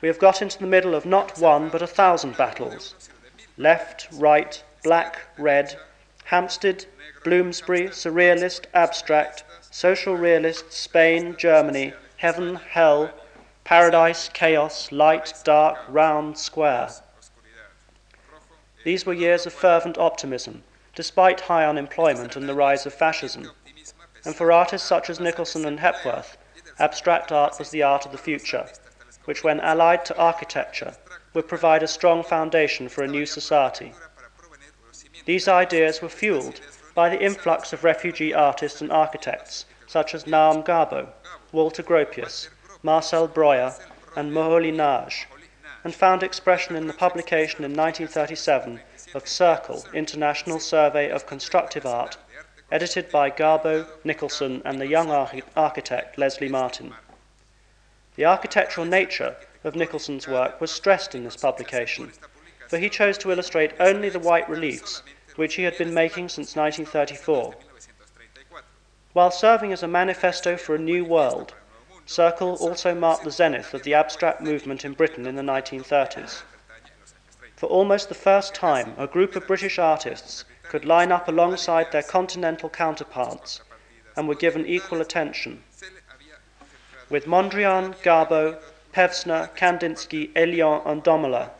[0.00, 2.94] We have got into the middle of not one but a thousand battles
[3.56, 5.76] left, right, black, red,
[6.28, 6.84] Hampstead,
[7.24, 13.10] Bloomsbury, Surrealist, Abstract, Social Realist, Spain, Germany, Heaven, Hell,
[13.64, 16.90] Paradise, Chaos, Light, Dark, Round, Square.
[18.84, 20.64] These were years of fervent optimism,
[20.94, 23.50] despite high unemployment and the rise of fascism.
[24.26, 26.36] And for artists such as Nicholson and Hepworth,
[26.78, 28.68] abstract art was the art of the future,
[29.24, 30.94] which, when allied to architecture,
[31.32, 33.94] would provide a strong foundation for a new society.
[35.28, 36.62] These ideas were fueled
[36.94, 41.08] by the influx of refugee artists and architects such as Naum Gabo,
[41.52, 42.48] Walter Gropius,
[42.82, 43.74] Marcel Breuer,
[44.16, 45.26] and Moholy-Nagy,
[45.84, 48.80] and found expression in the publication in 1937
[49.12, 52.16] of Circle, International Survey of Constructive Art,
[52.72, 55.10] edited by Gabo, Nicholson, and the young
[55.54, 56.94] architect Leslie Martin.
[58.16, 62.12] The architectural nature of Nicholson's work was stressed in this publication,
[62.66, 65.02] for he chose to illustrate only the white reliefs
[65.38, 67.54] which he had been making since 1934.
[69.12, 71.54] While serving as a manifesto for a new world,
[72.06, 76.42] Circle also marked the zenith of the abstract movement in Britain in the 1930s.
[77.54, 82.02] For almost the first time, a group of British artists could line up alongside their
[82.02, 83.60] continental counterparts
[84.16, 85.62] and were given equal attention.
[87.08, 88.58] With Mondrian, Gabo,
[88.92, 91.50] Pevsner, Kandinsky, Hélion, and Domela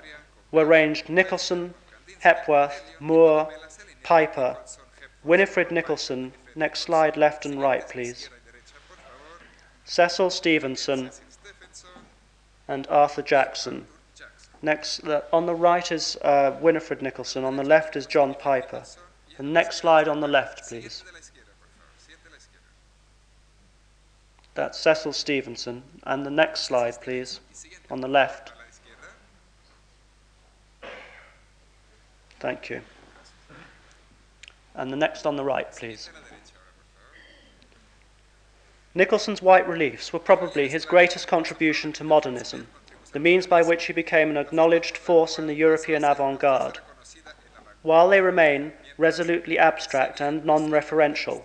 [0.50, 1.74] were ranged Nicholson,
[2.20, 3.48] Hepworth, Moore,
[4.08, 4.56] Piper,
[5.22, 8.30] Winifred Nicholson, next slide left and right, please,
[9.84, 11.10] Cecil Stephenson,
[12.68, 13.86] and Arthur Jackson.
[14.62, 18.82] Next, on the right is uh, Winifred Nicholson, on the left is John Piper.
[19.36, 21.04] The next slide on the left, please.
[24.54, 25.82] That's Cecil Stephenson.
[26.04, 27.40] And the next slide, please,
[27.90, 28.52] on the left.
[32.40, 32.80] Thank you.
[34.78, 36.08] And the next on the right, please.
[38.94, 42.68] Nicholson's white reliefs were probably his greatest contribution to modernism,
[43.10, 46.78] the means by which he became an acknowledged force in the European avant garde.
[47.82, 51.42] While they remain resolutely abstract and non referential,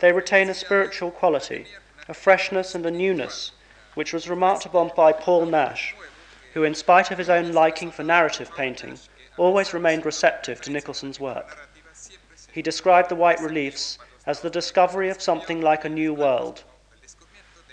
[0.00, 1.66] they retain a spiritual quality,
[2.06, 3.52] a freshness and a newness,
[3.94, 5.94] which was remarked upon by Paul Nash,
[6.52, 8.98] who, in spite of his own liking for narrative painting,
[9.38, 11.56] always remained receptive to Nicholson's work.
[12.54, 16.62] He described the white reliefs as the discovery of something like a new world.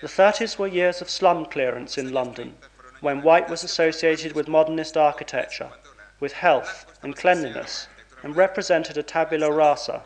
[0.01, 2.57] The 30s were years of slum clearance in London,
[2.99, 5.69] when white was associated with modernist architecture,
[6.19, 7.89] with health and cleanliness,
[8.23, 10.01] and represented a tabula rasa.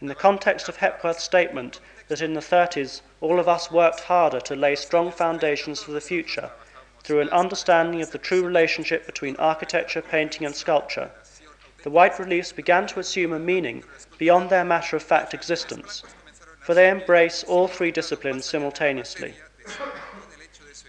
[0.00, 1.78] In the context of Hepworth's statement
[2.08, 6.00] that in the 30s all of us worked harder to lay strong foundations for the
[6.00, 6.50] future
[7.04, 11.12] through an understanding of the true relationship between architecture, painting, and sculpture,
[11.82, 13.82] the white reliefs began to assume a meaning
[14.18, 16.02] beyond their matter of fact existence,
[16.60, 19.34] for they embrace all three disciplines simultaneously.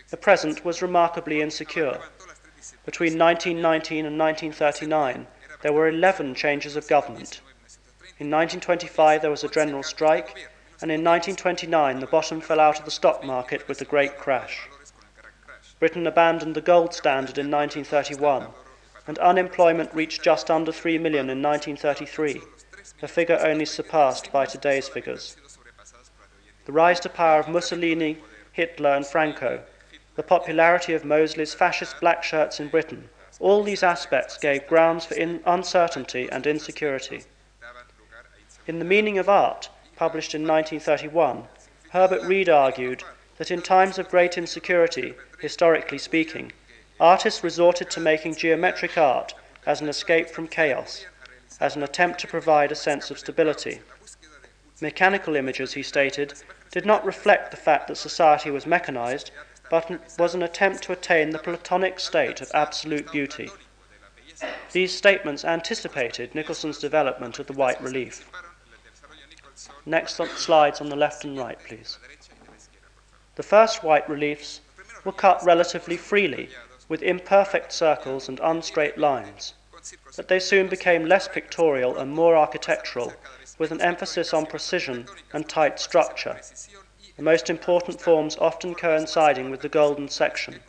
[0.09, 1.99] The present was remarkably insecure.
[2.85, 5.27] Between 1919 and 1939,
[5.61, 7.39] there were 11 changes of government.
[8.19, 10.49] In 1925, there was a general strike,
[10.81, 14.67] and in 1929, the bottom fell out of the stock market with the Great Crash.
[15.79, 18.47] Britain abandoned the gold standard in 1931
[19.07, 22.41] and unemployment reached just under 3 million in 1933,
[23.01, 25.37] a figure only surpassed by today's figures.
[26.65, 28.17] The rise to power of Mussolini,
[28.51, 29.63] Hitler, and Franco,
[30.15, 35.15] the popularity of Mosley's fascist black shirts in Britain, All these aspects gave grounds for
[35.15, 37.23] in- uncertainty and insecurity.
[38.67, 41.47] In The Meaning of Art, published in 1931,
[41.89, 43.03] Herbert Read argued
[43.37, 46.51] that in times of great insecurity, historically speaking,
[47.01, 49.33] artists resorted to making geometric art
[49.65, 51.07] as an escape from chaos,
[51.59, 53.81] as an attempt to provide a sense of stability.
[54.81, 56.35] Mechanical images, he stated,
[56.71, 59.31] did not reflect the fact that society was mechanized,
[59.71, 59.89] but
[60.19, 63.49] was an attempt to attain the Platonic state of absolute beauty.
[64.71, 68.29] These statements anticipated Nicholson's development of the white relief.
[69.87, 71.97] Next slides on the left and right, please.
[73.35, 74.61] The first white reliefs
[75.03, 76.49] were cut relatively freely,
[76.91, 79.53] with imperfect circles and unstraight lines,
[80.17, 83.13] but they soon became less pictorial and more architectural,
[83.57, 86.37] with an emphasis on precision and tight structure,
[87.15, 90.59] the most important forms often coinciding with the golden section,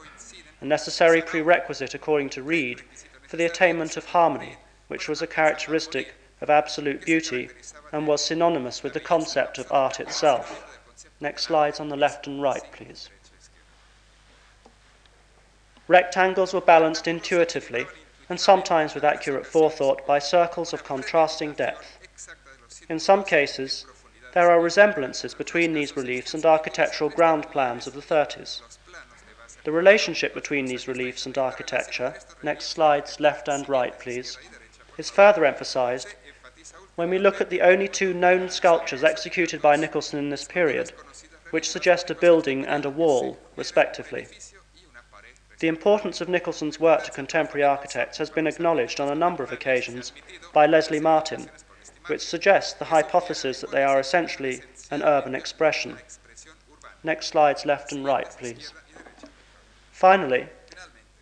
[0.61, 2.83] a necessary prerequisite, according to Read,
[3.27, 4.55] for the attainment of harmony,
[4.87, 7.51] which was a characteristic of absolute beauty
[7.91, 10.79] and was synonymous with the concept of art itself.
[11.21, 13.11] Next slides on the left and right, please.
[15.93, 17.87] Rectangles were balanced intuitively
[18.31, 21.99] and sometimes with accurate forethought by circles of contrasting depth.
[22.89, 23.85] In some cases,
[24.33, 28.63] there are resemblances between these reliefs and architectural ground plans of the 30s.
[29.65, 34.39] The relationship between these reliefs and architecture, next slides, left and right, please,
[34.97, 36.15] is further emphasized
[36.95, 40.91] when we look at the only two known sculptures executed by Nicholson in this period,
[41.51, 44.27] which suggest a building and a wall, respectively.
[45.63, 49.53] The importance of Nicholson's work to contemporary architects has been acknowledged on a number of
[49.53, 50.11] occasions
[50.53, 51.49] by Leslie Martin,
[52.07, 55.99] which suggests the hypothesis that they are essentially an urban expression.
[57.05, 58.73] Next slides left and right, please.
[59.93, 60.49] Finally,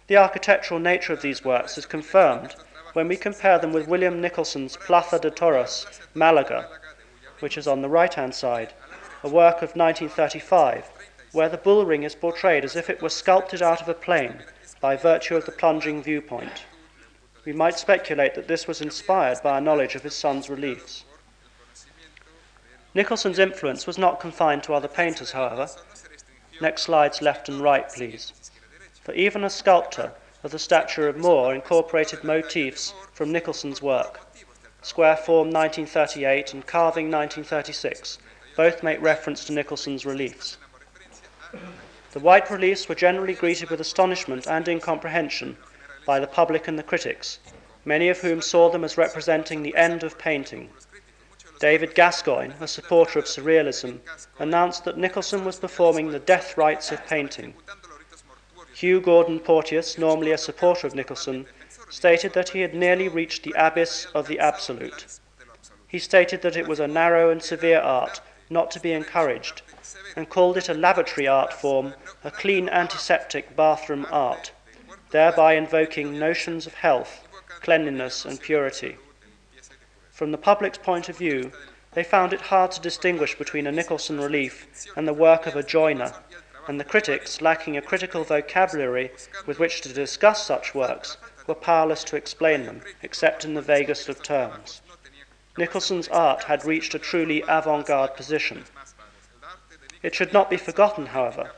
[0.07, 2.55] the architectural nature of these works is confirmed
[2.95, 6.67] when we compare them with William Nicholson's Plaza de Toros, Malaga,
[7.41, 8.73] which is on the right-hand side,
[9.23, 10.91] a work of 1935,
[11.33, 14.43] where the bull ring is portrayed as if it were sculpted out of a plane
[14.81, 16.65] by virtue of the plunging viewpoint.
[17.45, 21.05] We might speculate that this was inspired by a knowledge of his son's reliefs.
[22.95, 25.69] Nicholson's influence was not confined to other painters, however.
[26.61, 28.33] Next slides, left and right, please.
[29.05, 30.13] For even a sculptor
[30.43, 34.21] of the stature of Moore incorporated motifs from Nicholson's work.
[34.83, 38.19] Square Form 1938 and Carving 1936
[38.57, 40.59] both make reference to Nicholson's reliefs.
[42.13, 45.57] The white reliefs were generally greeted with astonishment and incomprehension
[46.07, 47.39] by the public and the critics,
[47.85, 50.71] many of whom saw them as representing the end of painting.
[51.61, 54.01] David Gascoyne, a supporter of surrealism,
[54.39, 57.55] announced that Nicholson was performing the death rites of painting.
[58.75, 61.47] Hugh Gordon Porteous, normally a supporter of Nicholson,
[61.91, 65.21] stated that he had nearly reached the abyss of the absolute.
[65.87, 69.63] He stated that it was a narrow and severe art, not to be encouraged,
[70.17, 74.53] and called it a lavatory art form, a clean antiseptic bathroom art,
[75.11, 77.27] thereby invoking notions of health,
[77.61, 78.97] cleanliness, and purity.
[80.11, 81.53] From the public's point of view,
[81.93, 84.67] they found it hard to distinguish between a Nicholson relief
[84.97, 86.13] and the work of a joiner
[86.69, 89.11] and the critics, lacking a critical vocabulary
[89.47, 91.17] with which to discuss such works,
[91.47, 94.83] were powerless to explain them, except in the vaguest of terms.
[95.59, 98.65] Nicholson's art had reached a truly avant garde position.
[100.03, 101.51] It should not be forgotten, however,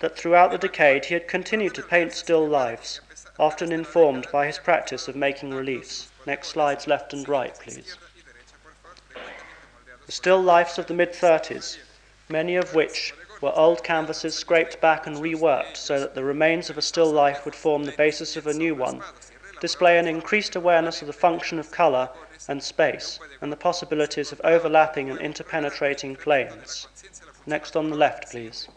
[0.00, 3.00] that throughout the decade he had continued to paint still lifes,
[3.38, 6.08] often informed by his practice of making reliefs.
[6.26, 7.96] Next slides, left and right, please.
[10.04, 11.78] The still lifes of the mid 30s,
[12.28, 16.78] many of which were old canvases scraped back and reworked so that the remains of
[16.78, 19.02] a still life would form the basis of a new one,
[19.60, 22.10] display an increased awareness of the function of colour
[22.48, 26.86] and space and the possibilities of overlapping and interpenetrating planes.
[27.46, 28.68] Next on the left, please.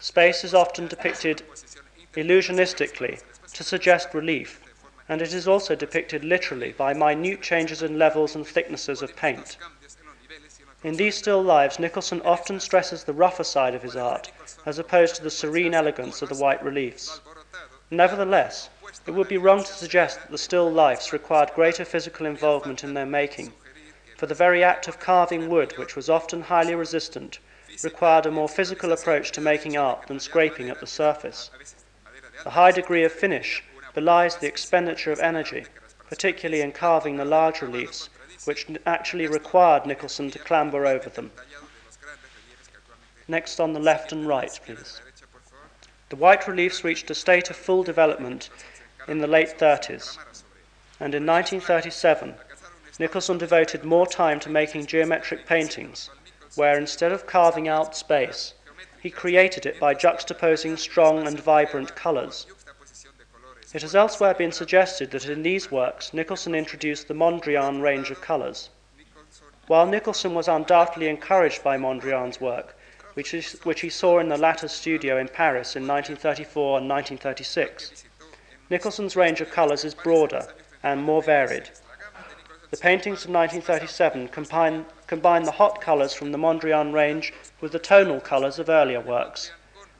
[0.00, 1.42] Space is often depicted
[2.14, 3.22] illusionistically
[3.54, 4.60] to suggest relief,
[5.08, 9.56] and it is also depicted literally by minute changes in levels and thicknesses of paint.
[10.84, 14.30] In these still lives, Nicholson often stresses the rougher side of his art,
[14.66, 17.20] as opposed to the serene elegance of the white reliefs.
[17.90, 18.68] Nevertheless,
[19.06, 22.92] it would be wrong to suggest that the still lifes required greater physical involvement in
[22.92, 23.52] their making,
[24.16, 27.38] for the very act of carving wood, which was often highly resistant,
[27.84, 31.50] required a more physical approach to making art than scraping at the surface.
[32.44, 33.62] The high degree of finish
[33.94, 35.66] belies the expenditure of energy,
[36.08, 38.08] particularly in carving the large reliefs,
[38.44, 41.30] which actually required Nicholson to clamber over them.
[43.28, 45.00] Next on the left and right, please.
[46.08, 48.48] The white reliefs reached a state of full development
[49.08, 50.16] in the late 30s,
[51.00, 52.34] and in 1937,
[52.98, 56.08] Nicholson devoted more time to making geometric paintings,
[56.54, 58.54] where instead of carving out space,
[59.00, 62.46] he created it by juxtaposing strong and vibrant colours.
[63.74, 68.22] It has elsewhere been suggested that in these works Nicholson introduced the Mondrian range of
[68.22, 68.70] colours.
[69.66, 72.78] While Nicholson was undoubtedly encouraged by Mondrian's work,
[73.12, 78.04] which, is, which he saw in the latter's studio in Paris in 1934 and 1936,
[78.70, 80.46] Nicholson's range of colours is broader
[80.82, 81.68] and more varied.
[82.70, 87.78] The paintings of 1937 combine, combine the hot colours from the Mondrian range with the
[87.78, 89.52] tonal colours of earlier works,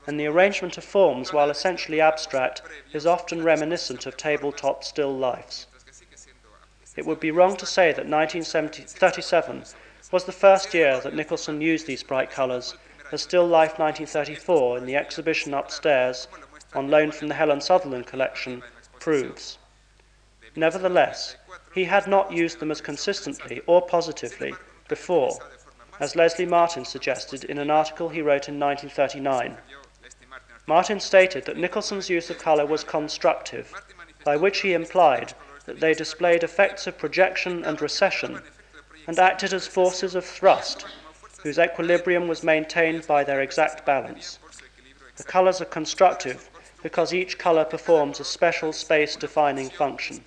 [0.06, 2.62] and the arrangement of forms, while essentially abstract,
[2.92, 5.68] is often reminiscent of tabletop still lifes.
[6.96, 9.64] It would be wrong to say that 1937
[10.10, 12.74] was the first year that Nicholson used these bright colours,
[13.12, 16.26] as Still Life 1934 in the exhibition upstairs,
[16.74, 18.62] on loan from the Helen Sutherland collection,
[18.98, 19.58] proves.
[20.56, 21.36] Nevertheless,
[21.76, 24.54] he had not used them as consistently or positively
[24.88, 25.38] before,
[26.00, 29.58] as Leslie Martin suggested in an article he wrote in 1939.
[30.66, 33.74] Martin stated that Nicholson's use of colour was constructive,
[34.24, 35.34] by which he implied
[35.66, 38.40] that they displayed effects of projection and recession
[39.06, 40.86] and acted as forces of thrust,
[41.42, 44.38] whose equilibrium was maintained by their exact balance.
[45.16, 46.48] The colours are constructive
[46.82, 50.24] because each colour performs a special space defining function.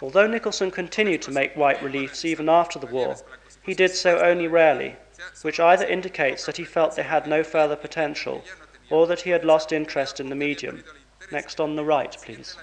[0.00, 3.16] Although Nicholson continued to make white reliefs even after the war,
[3.62, 4.96] he did so only rarely,
[5.42, 8.44] which either indicates that he felt they had no further potential
[8.90, 10.84] or that he had lost interest in the medium.
[11.32, 12.56] Next on the right, please.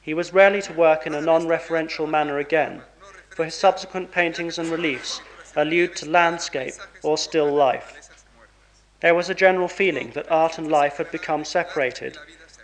[0.00, 2.82] He was rarely to work in a non referential manner again,
[3.30, 5.20] for his subsequent paintings and reliefs
[5.56, 8.08] allude to landscape or still life.
[9.00, 12.16] There was a general feeling that art and life had become separated,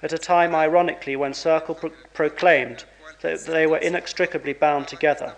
[0.03, 2.85] at a time, ironically, when Circle pro- proclaimed
[3.25, 5.35] that they were inextricably bound together.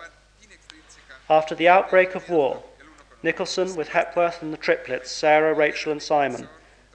[1.31, 2.65] After the outbreak of war,
[3.23, 6.49] Nicholson, with Hepworth and the triplets, Sarah, Rachel, and Simon,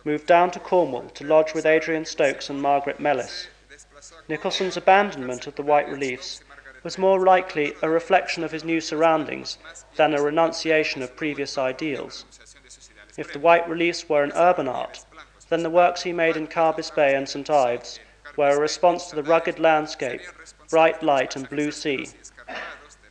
[0.04, 3.48] moved down to Cornwall to lodge with Adrian Stokes and Margaret Mellis.
[4.28, 6.42] Nicholson's abandonment of the white reliefs
[6.84, 9.58] was more likely a reflection of his new surroundings
[9.96, 12.26] than a renunciation of previous ideals.
[13.18, 15.06] If the white reliefs were an urban art,
[15.48, 18.00] then the works he made in Carbis Bay and St Ives
[18.36, 20.22] were a response to the rugged landscape,
[20.72, 22.08] bright light and blue sea.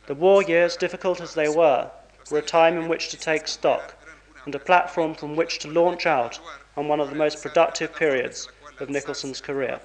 [0.07, 1.89] The war years, difficult as they were,
[2.29, 3.95] were a time in which to take stock
[4.45, 6.39] and a platform from which to launch out
[6.75, 8.49] on one of the most productive periods
[8.79, 9.79] of Nicholson's career.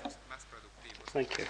[1.08, 1.44] Thank you.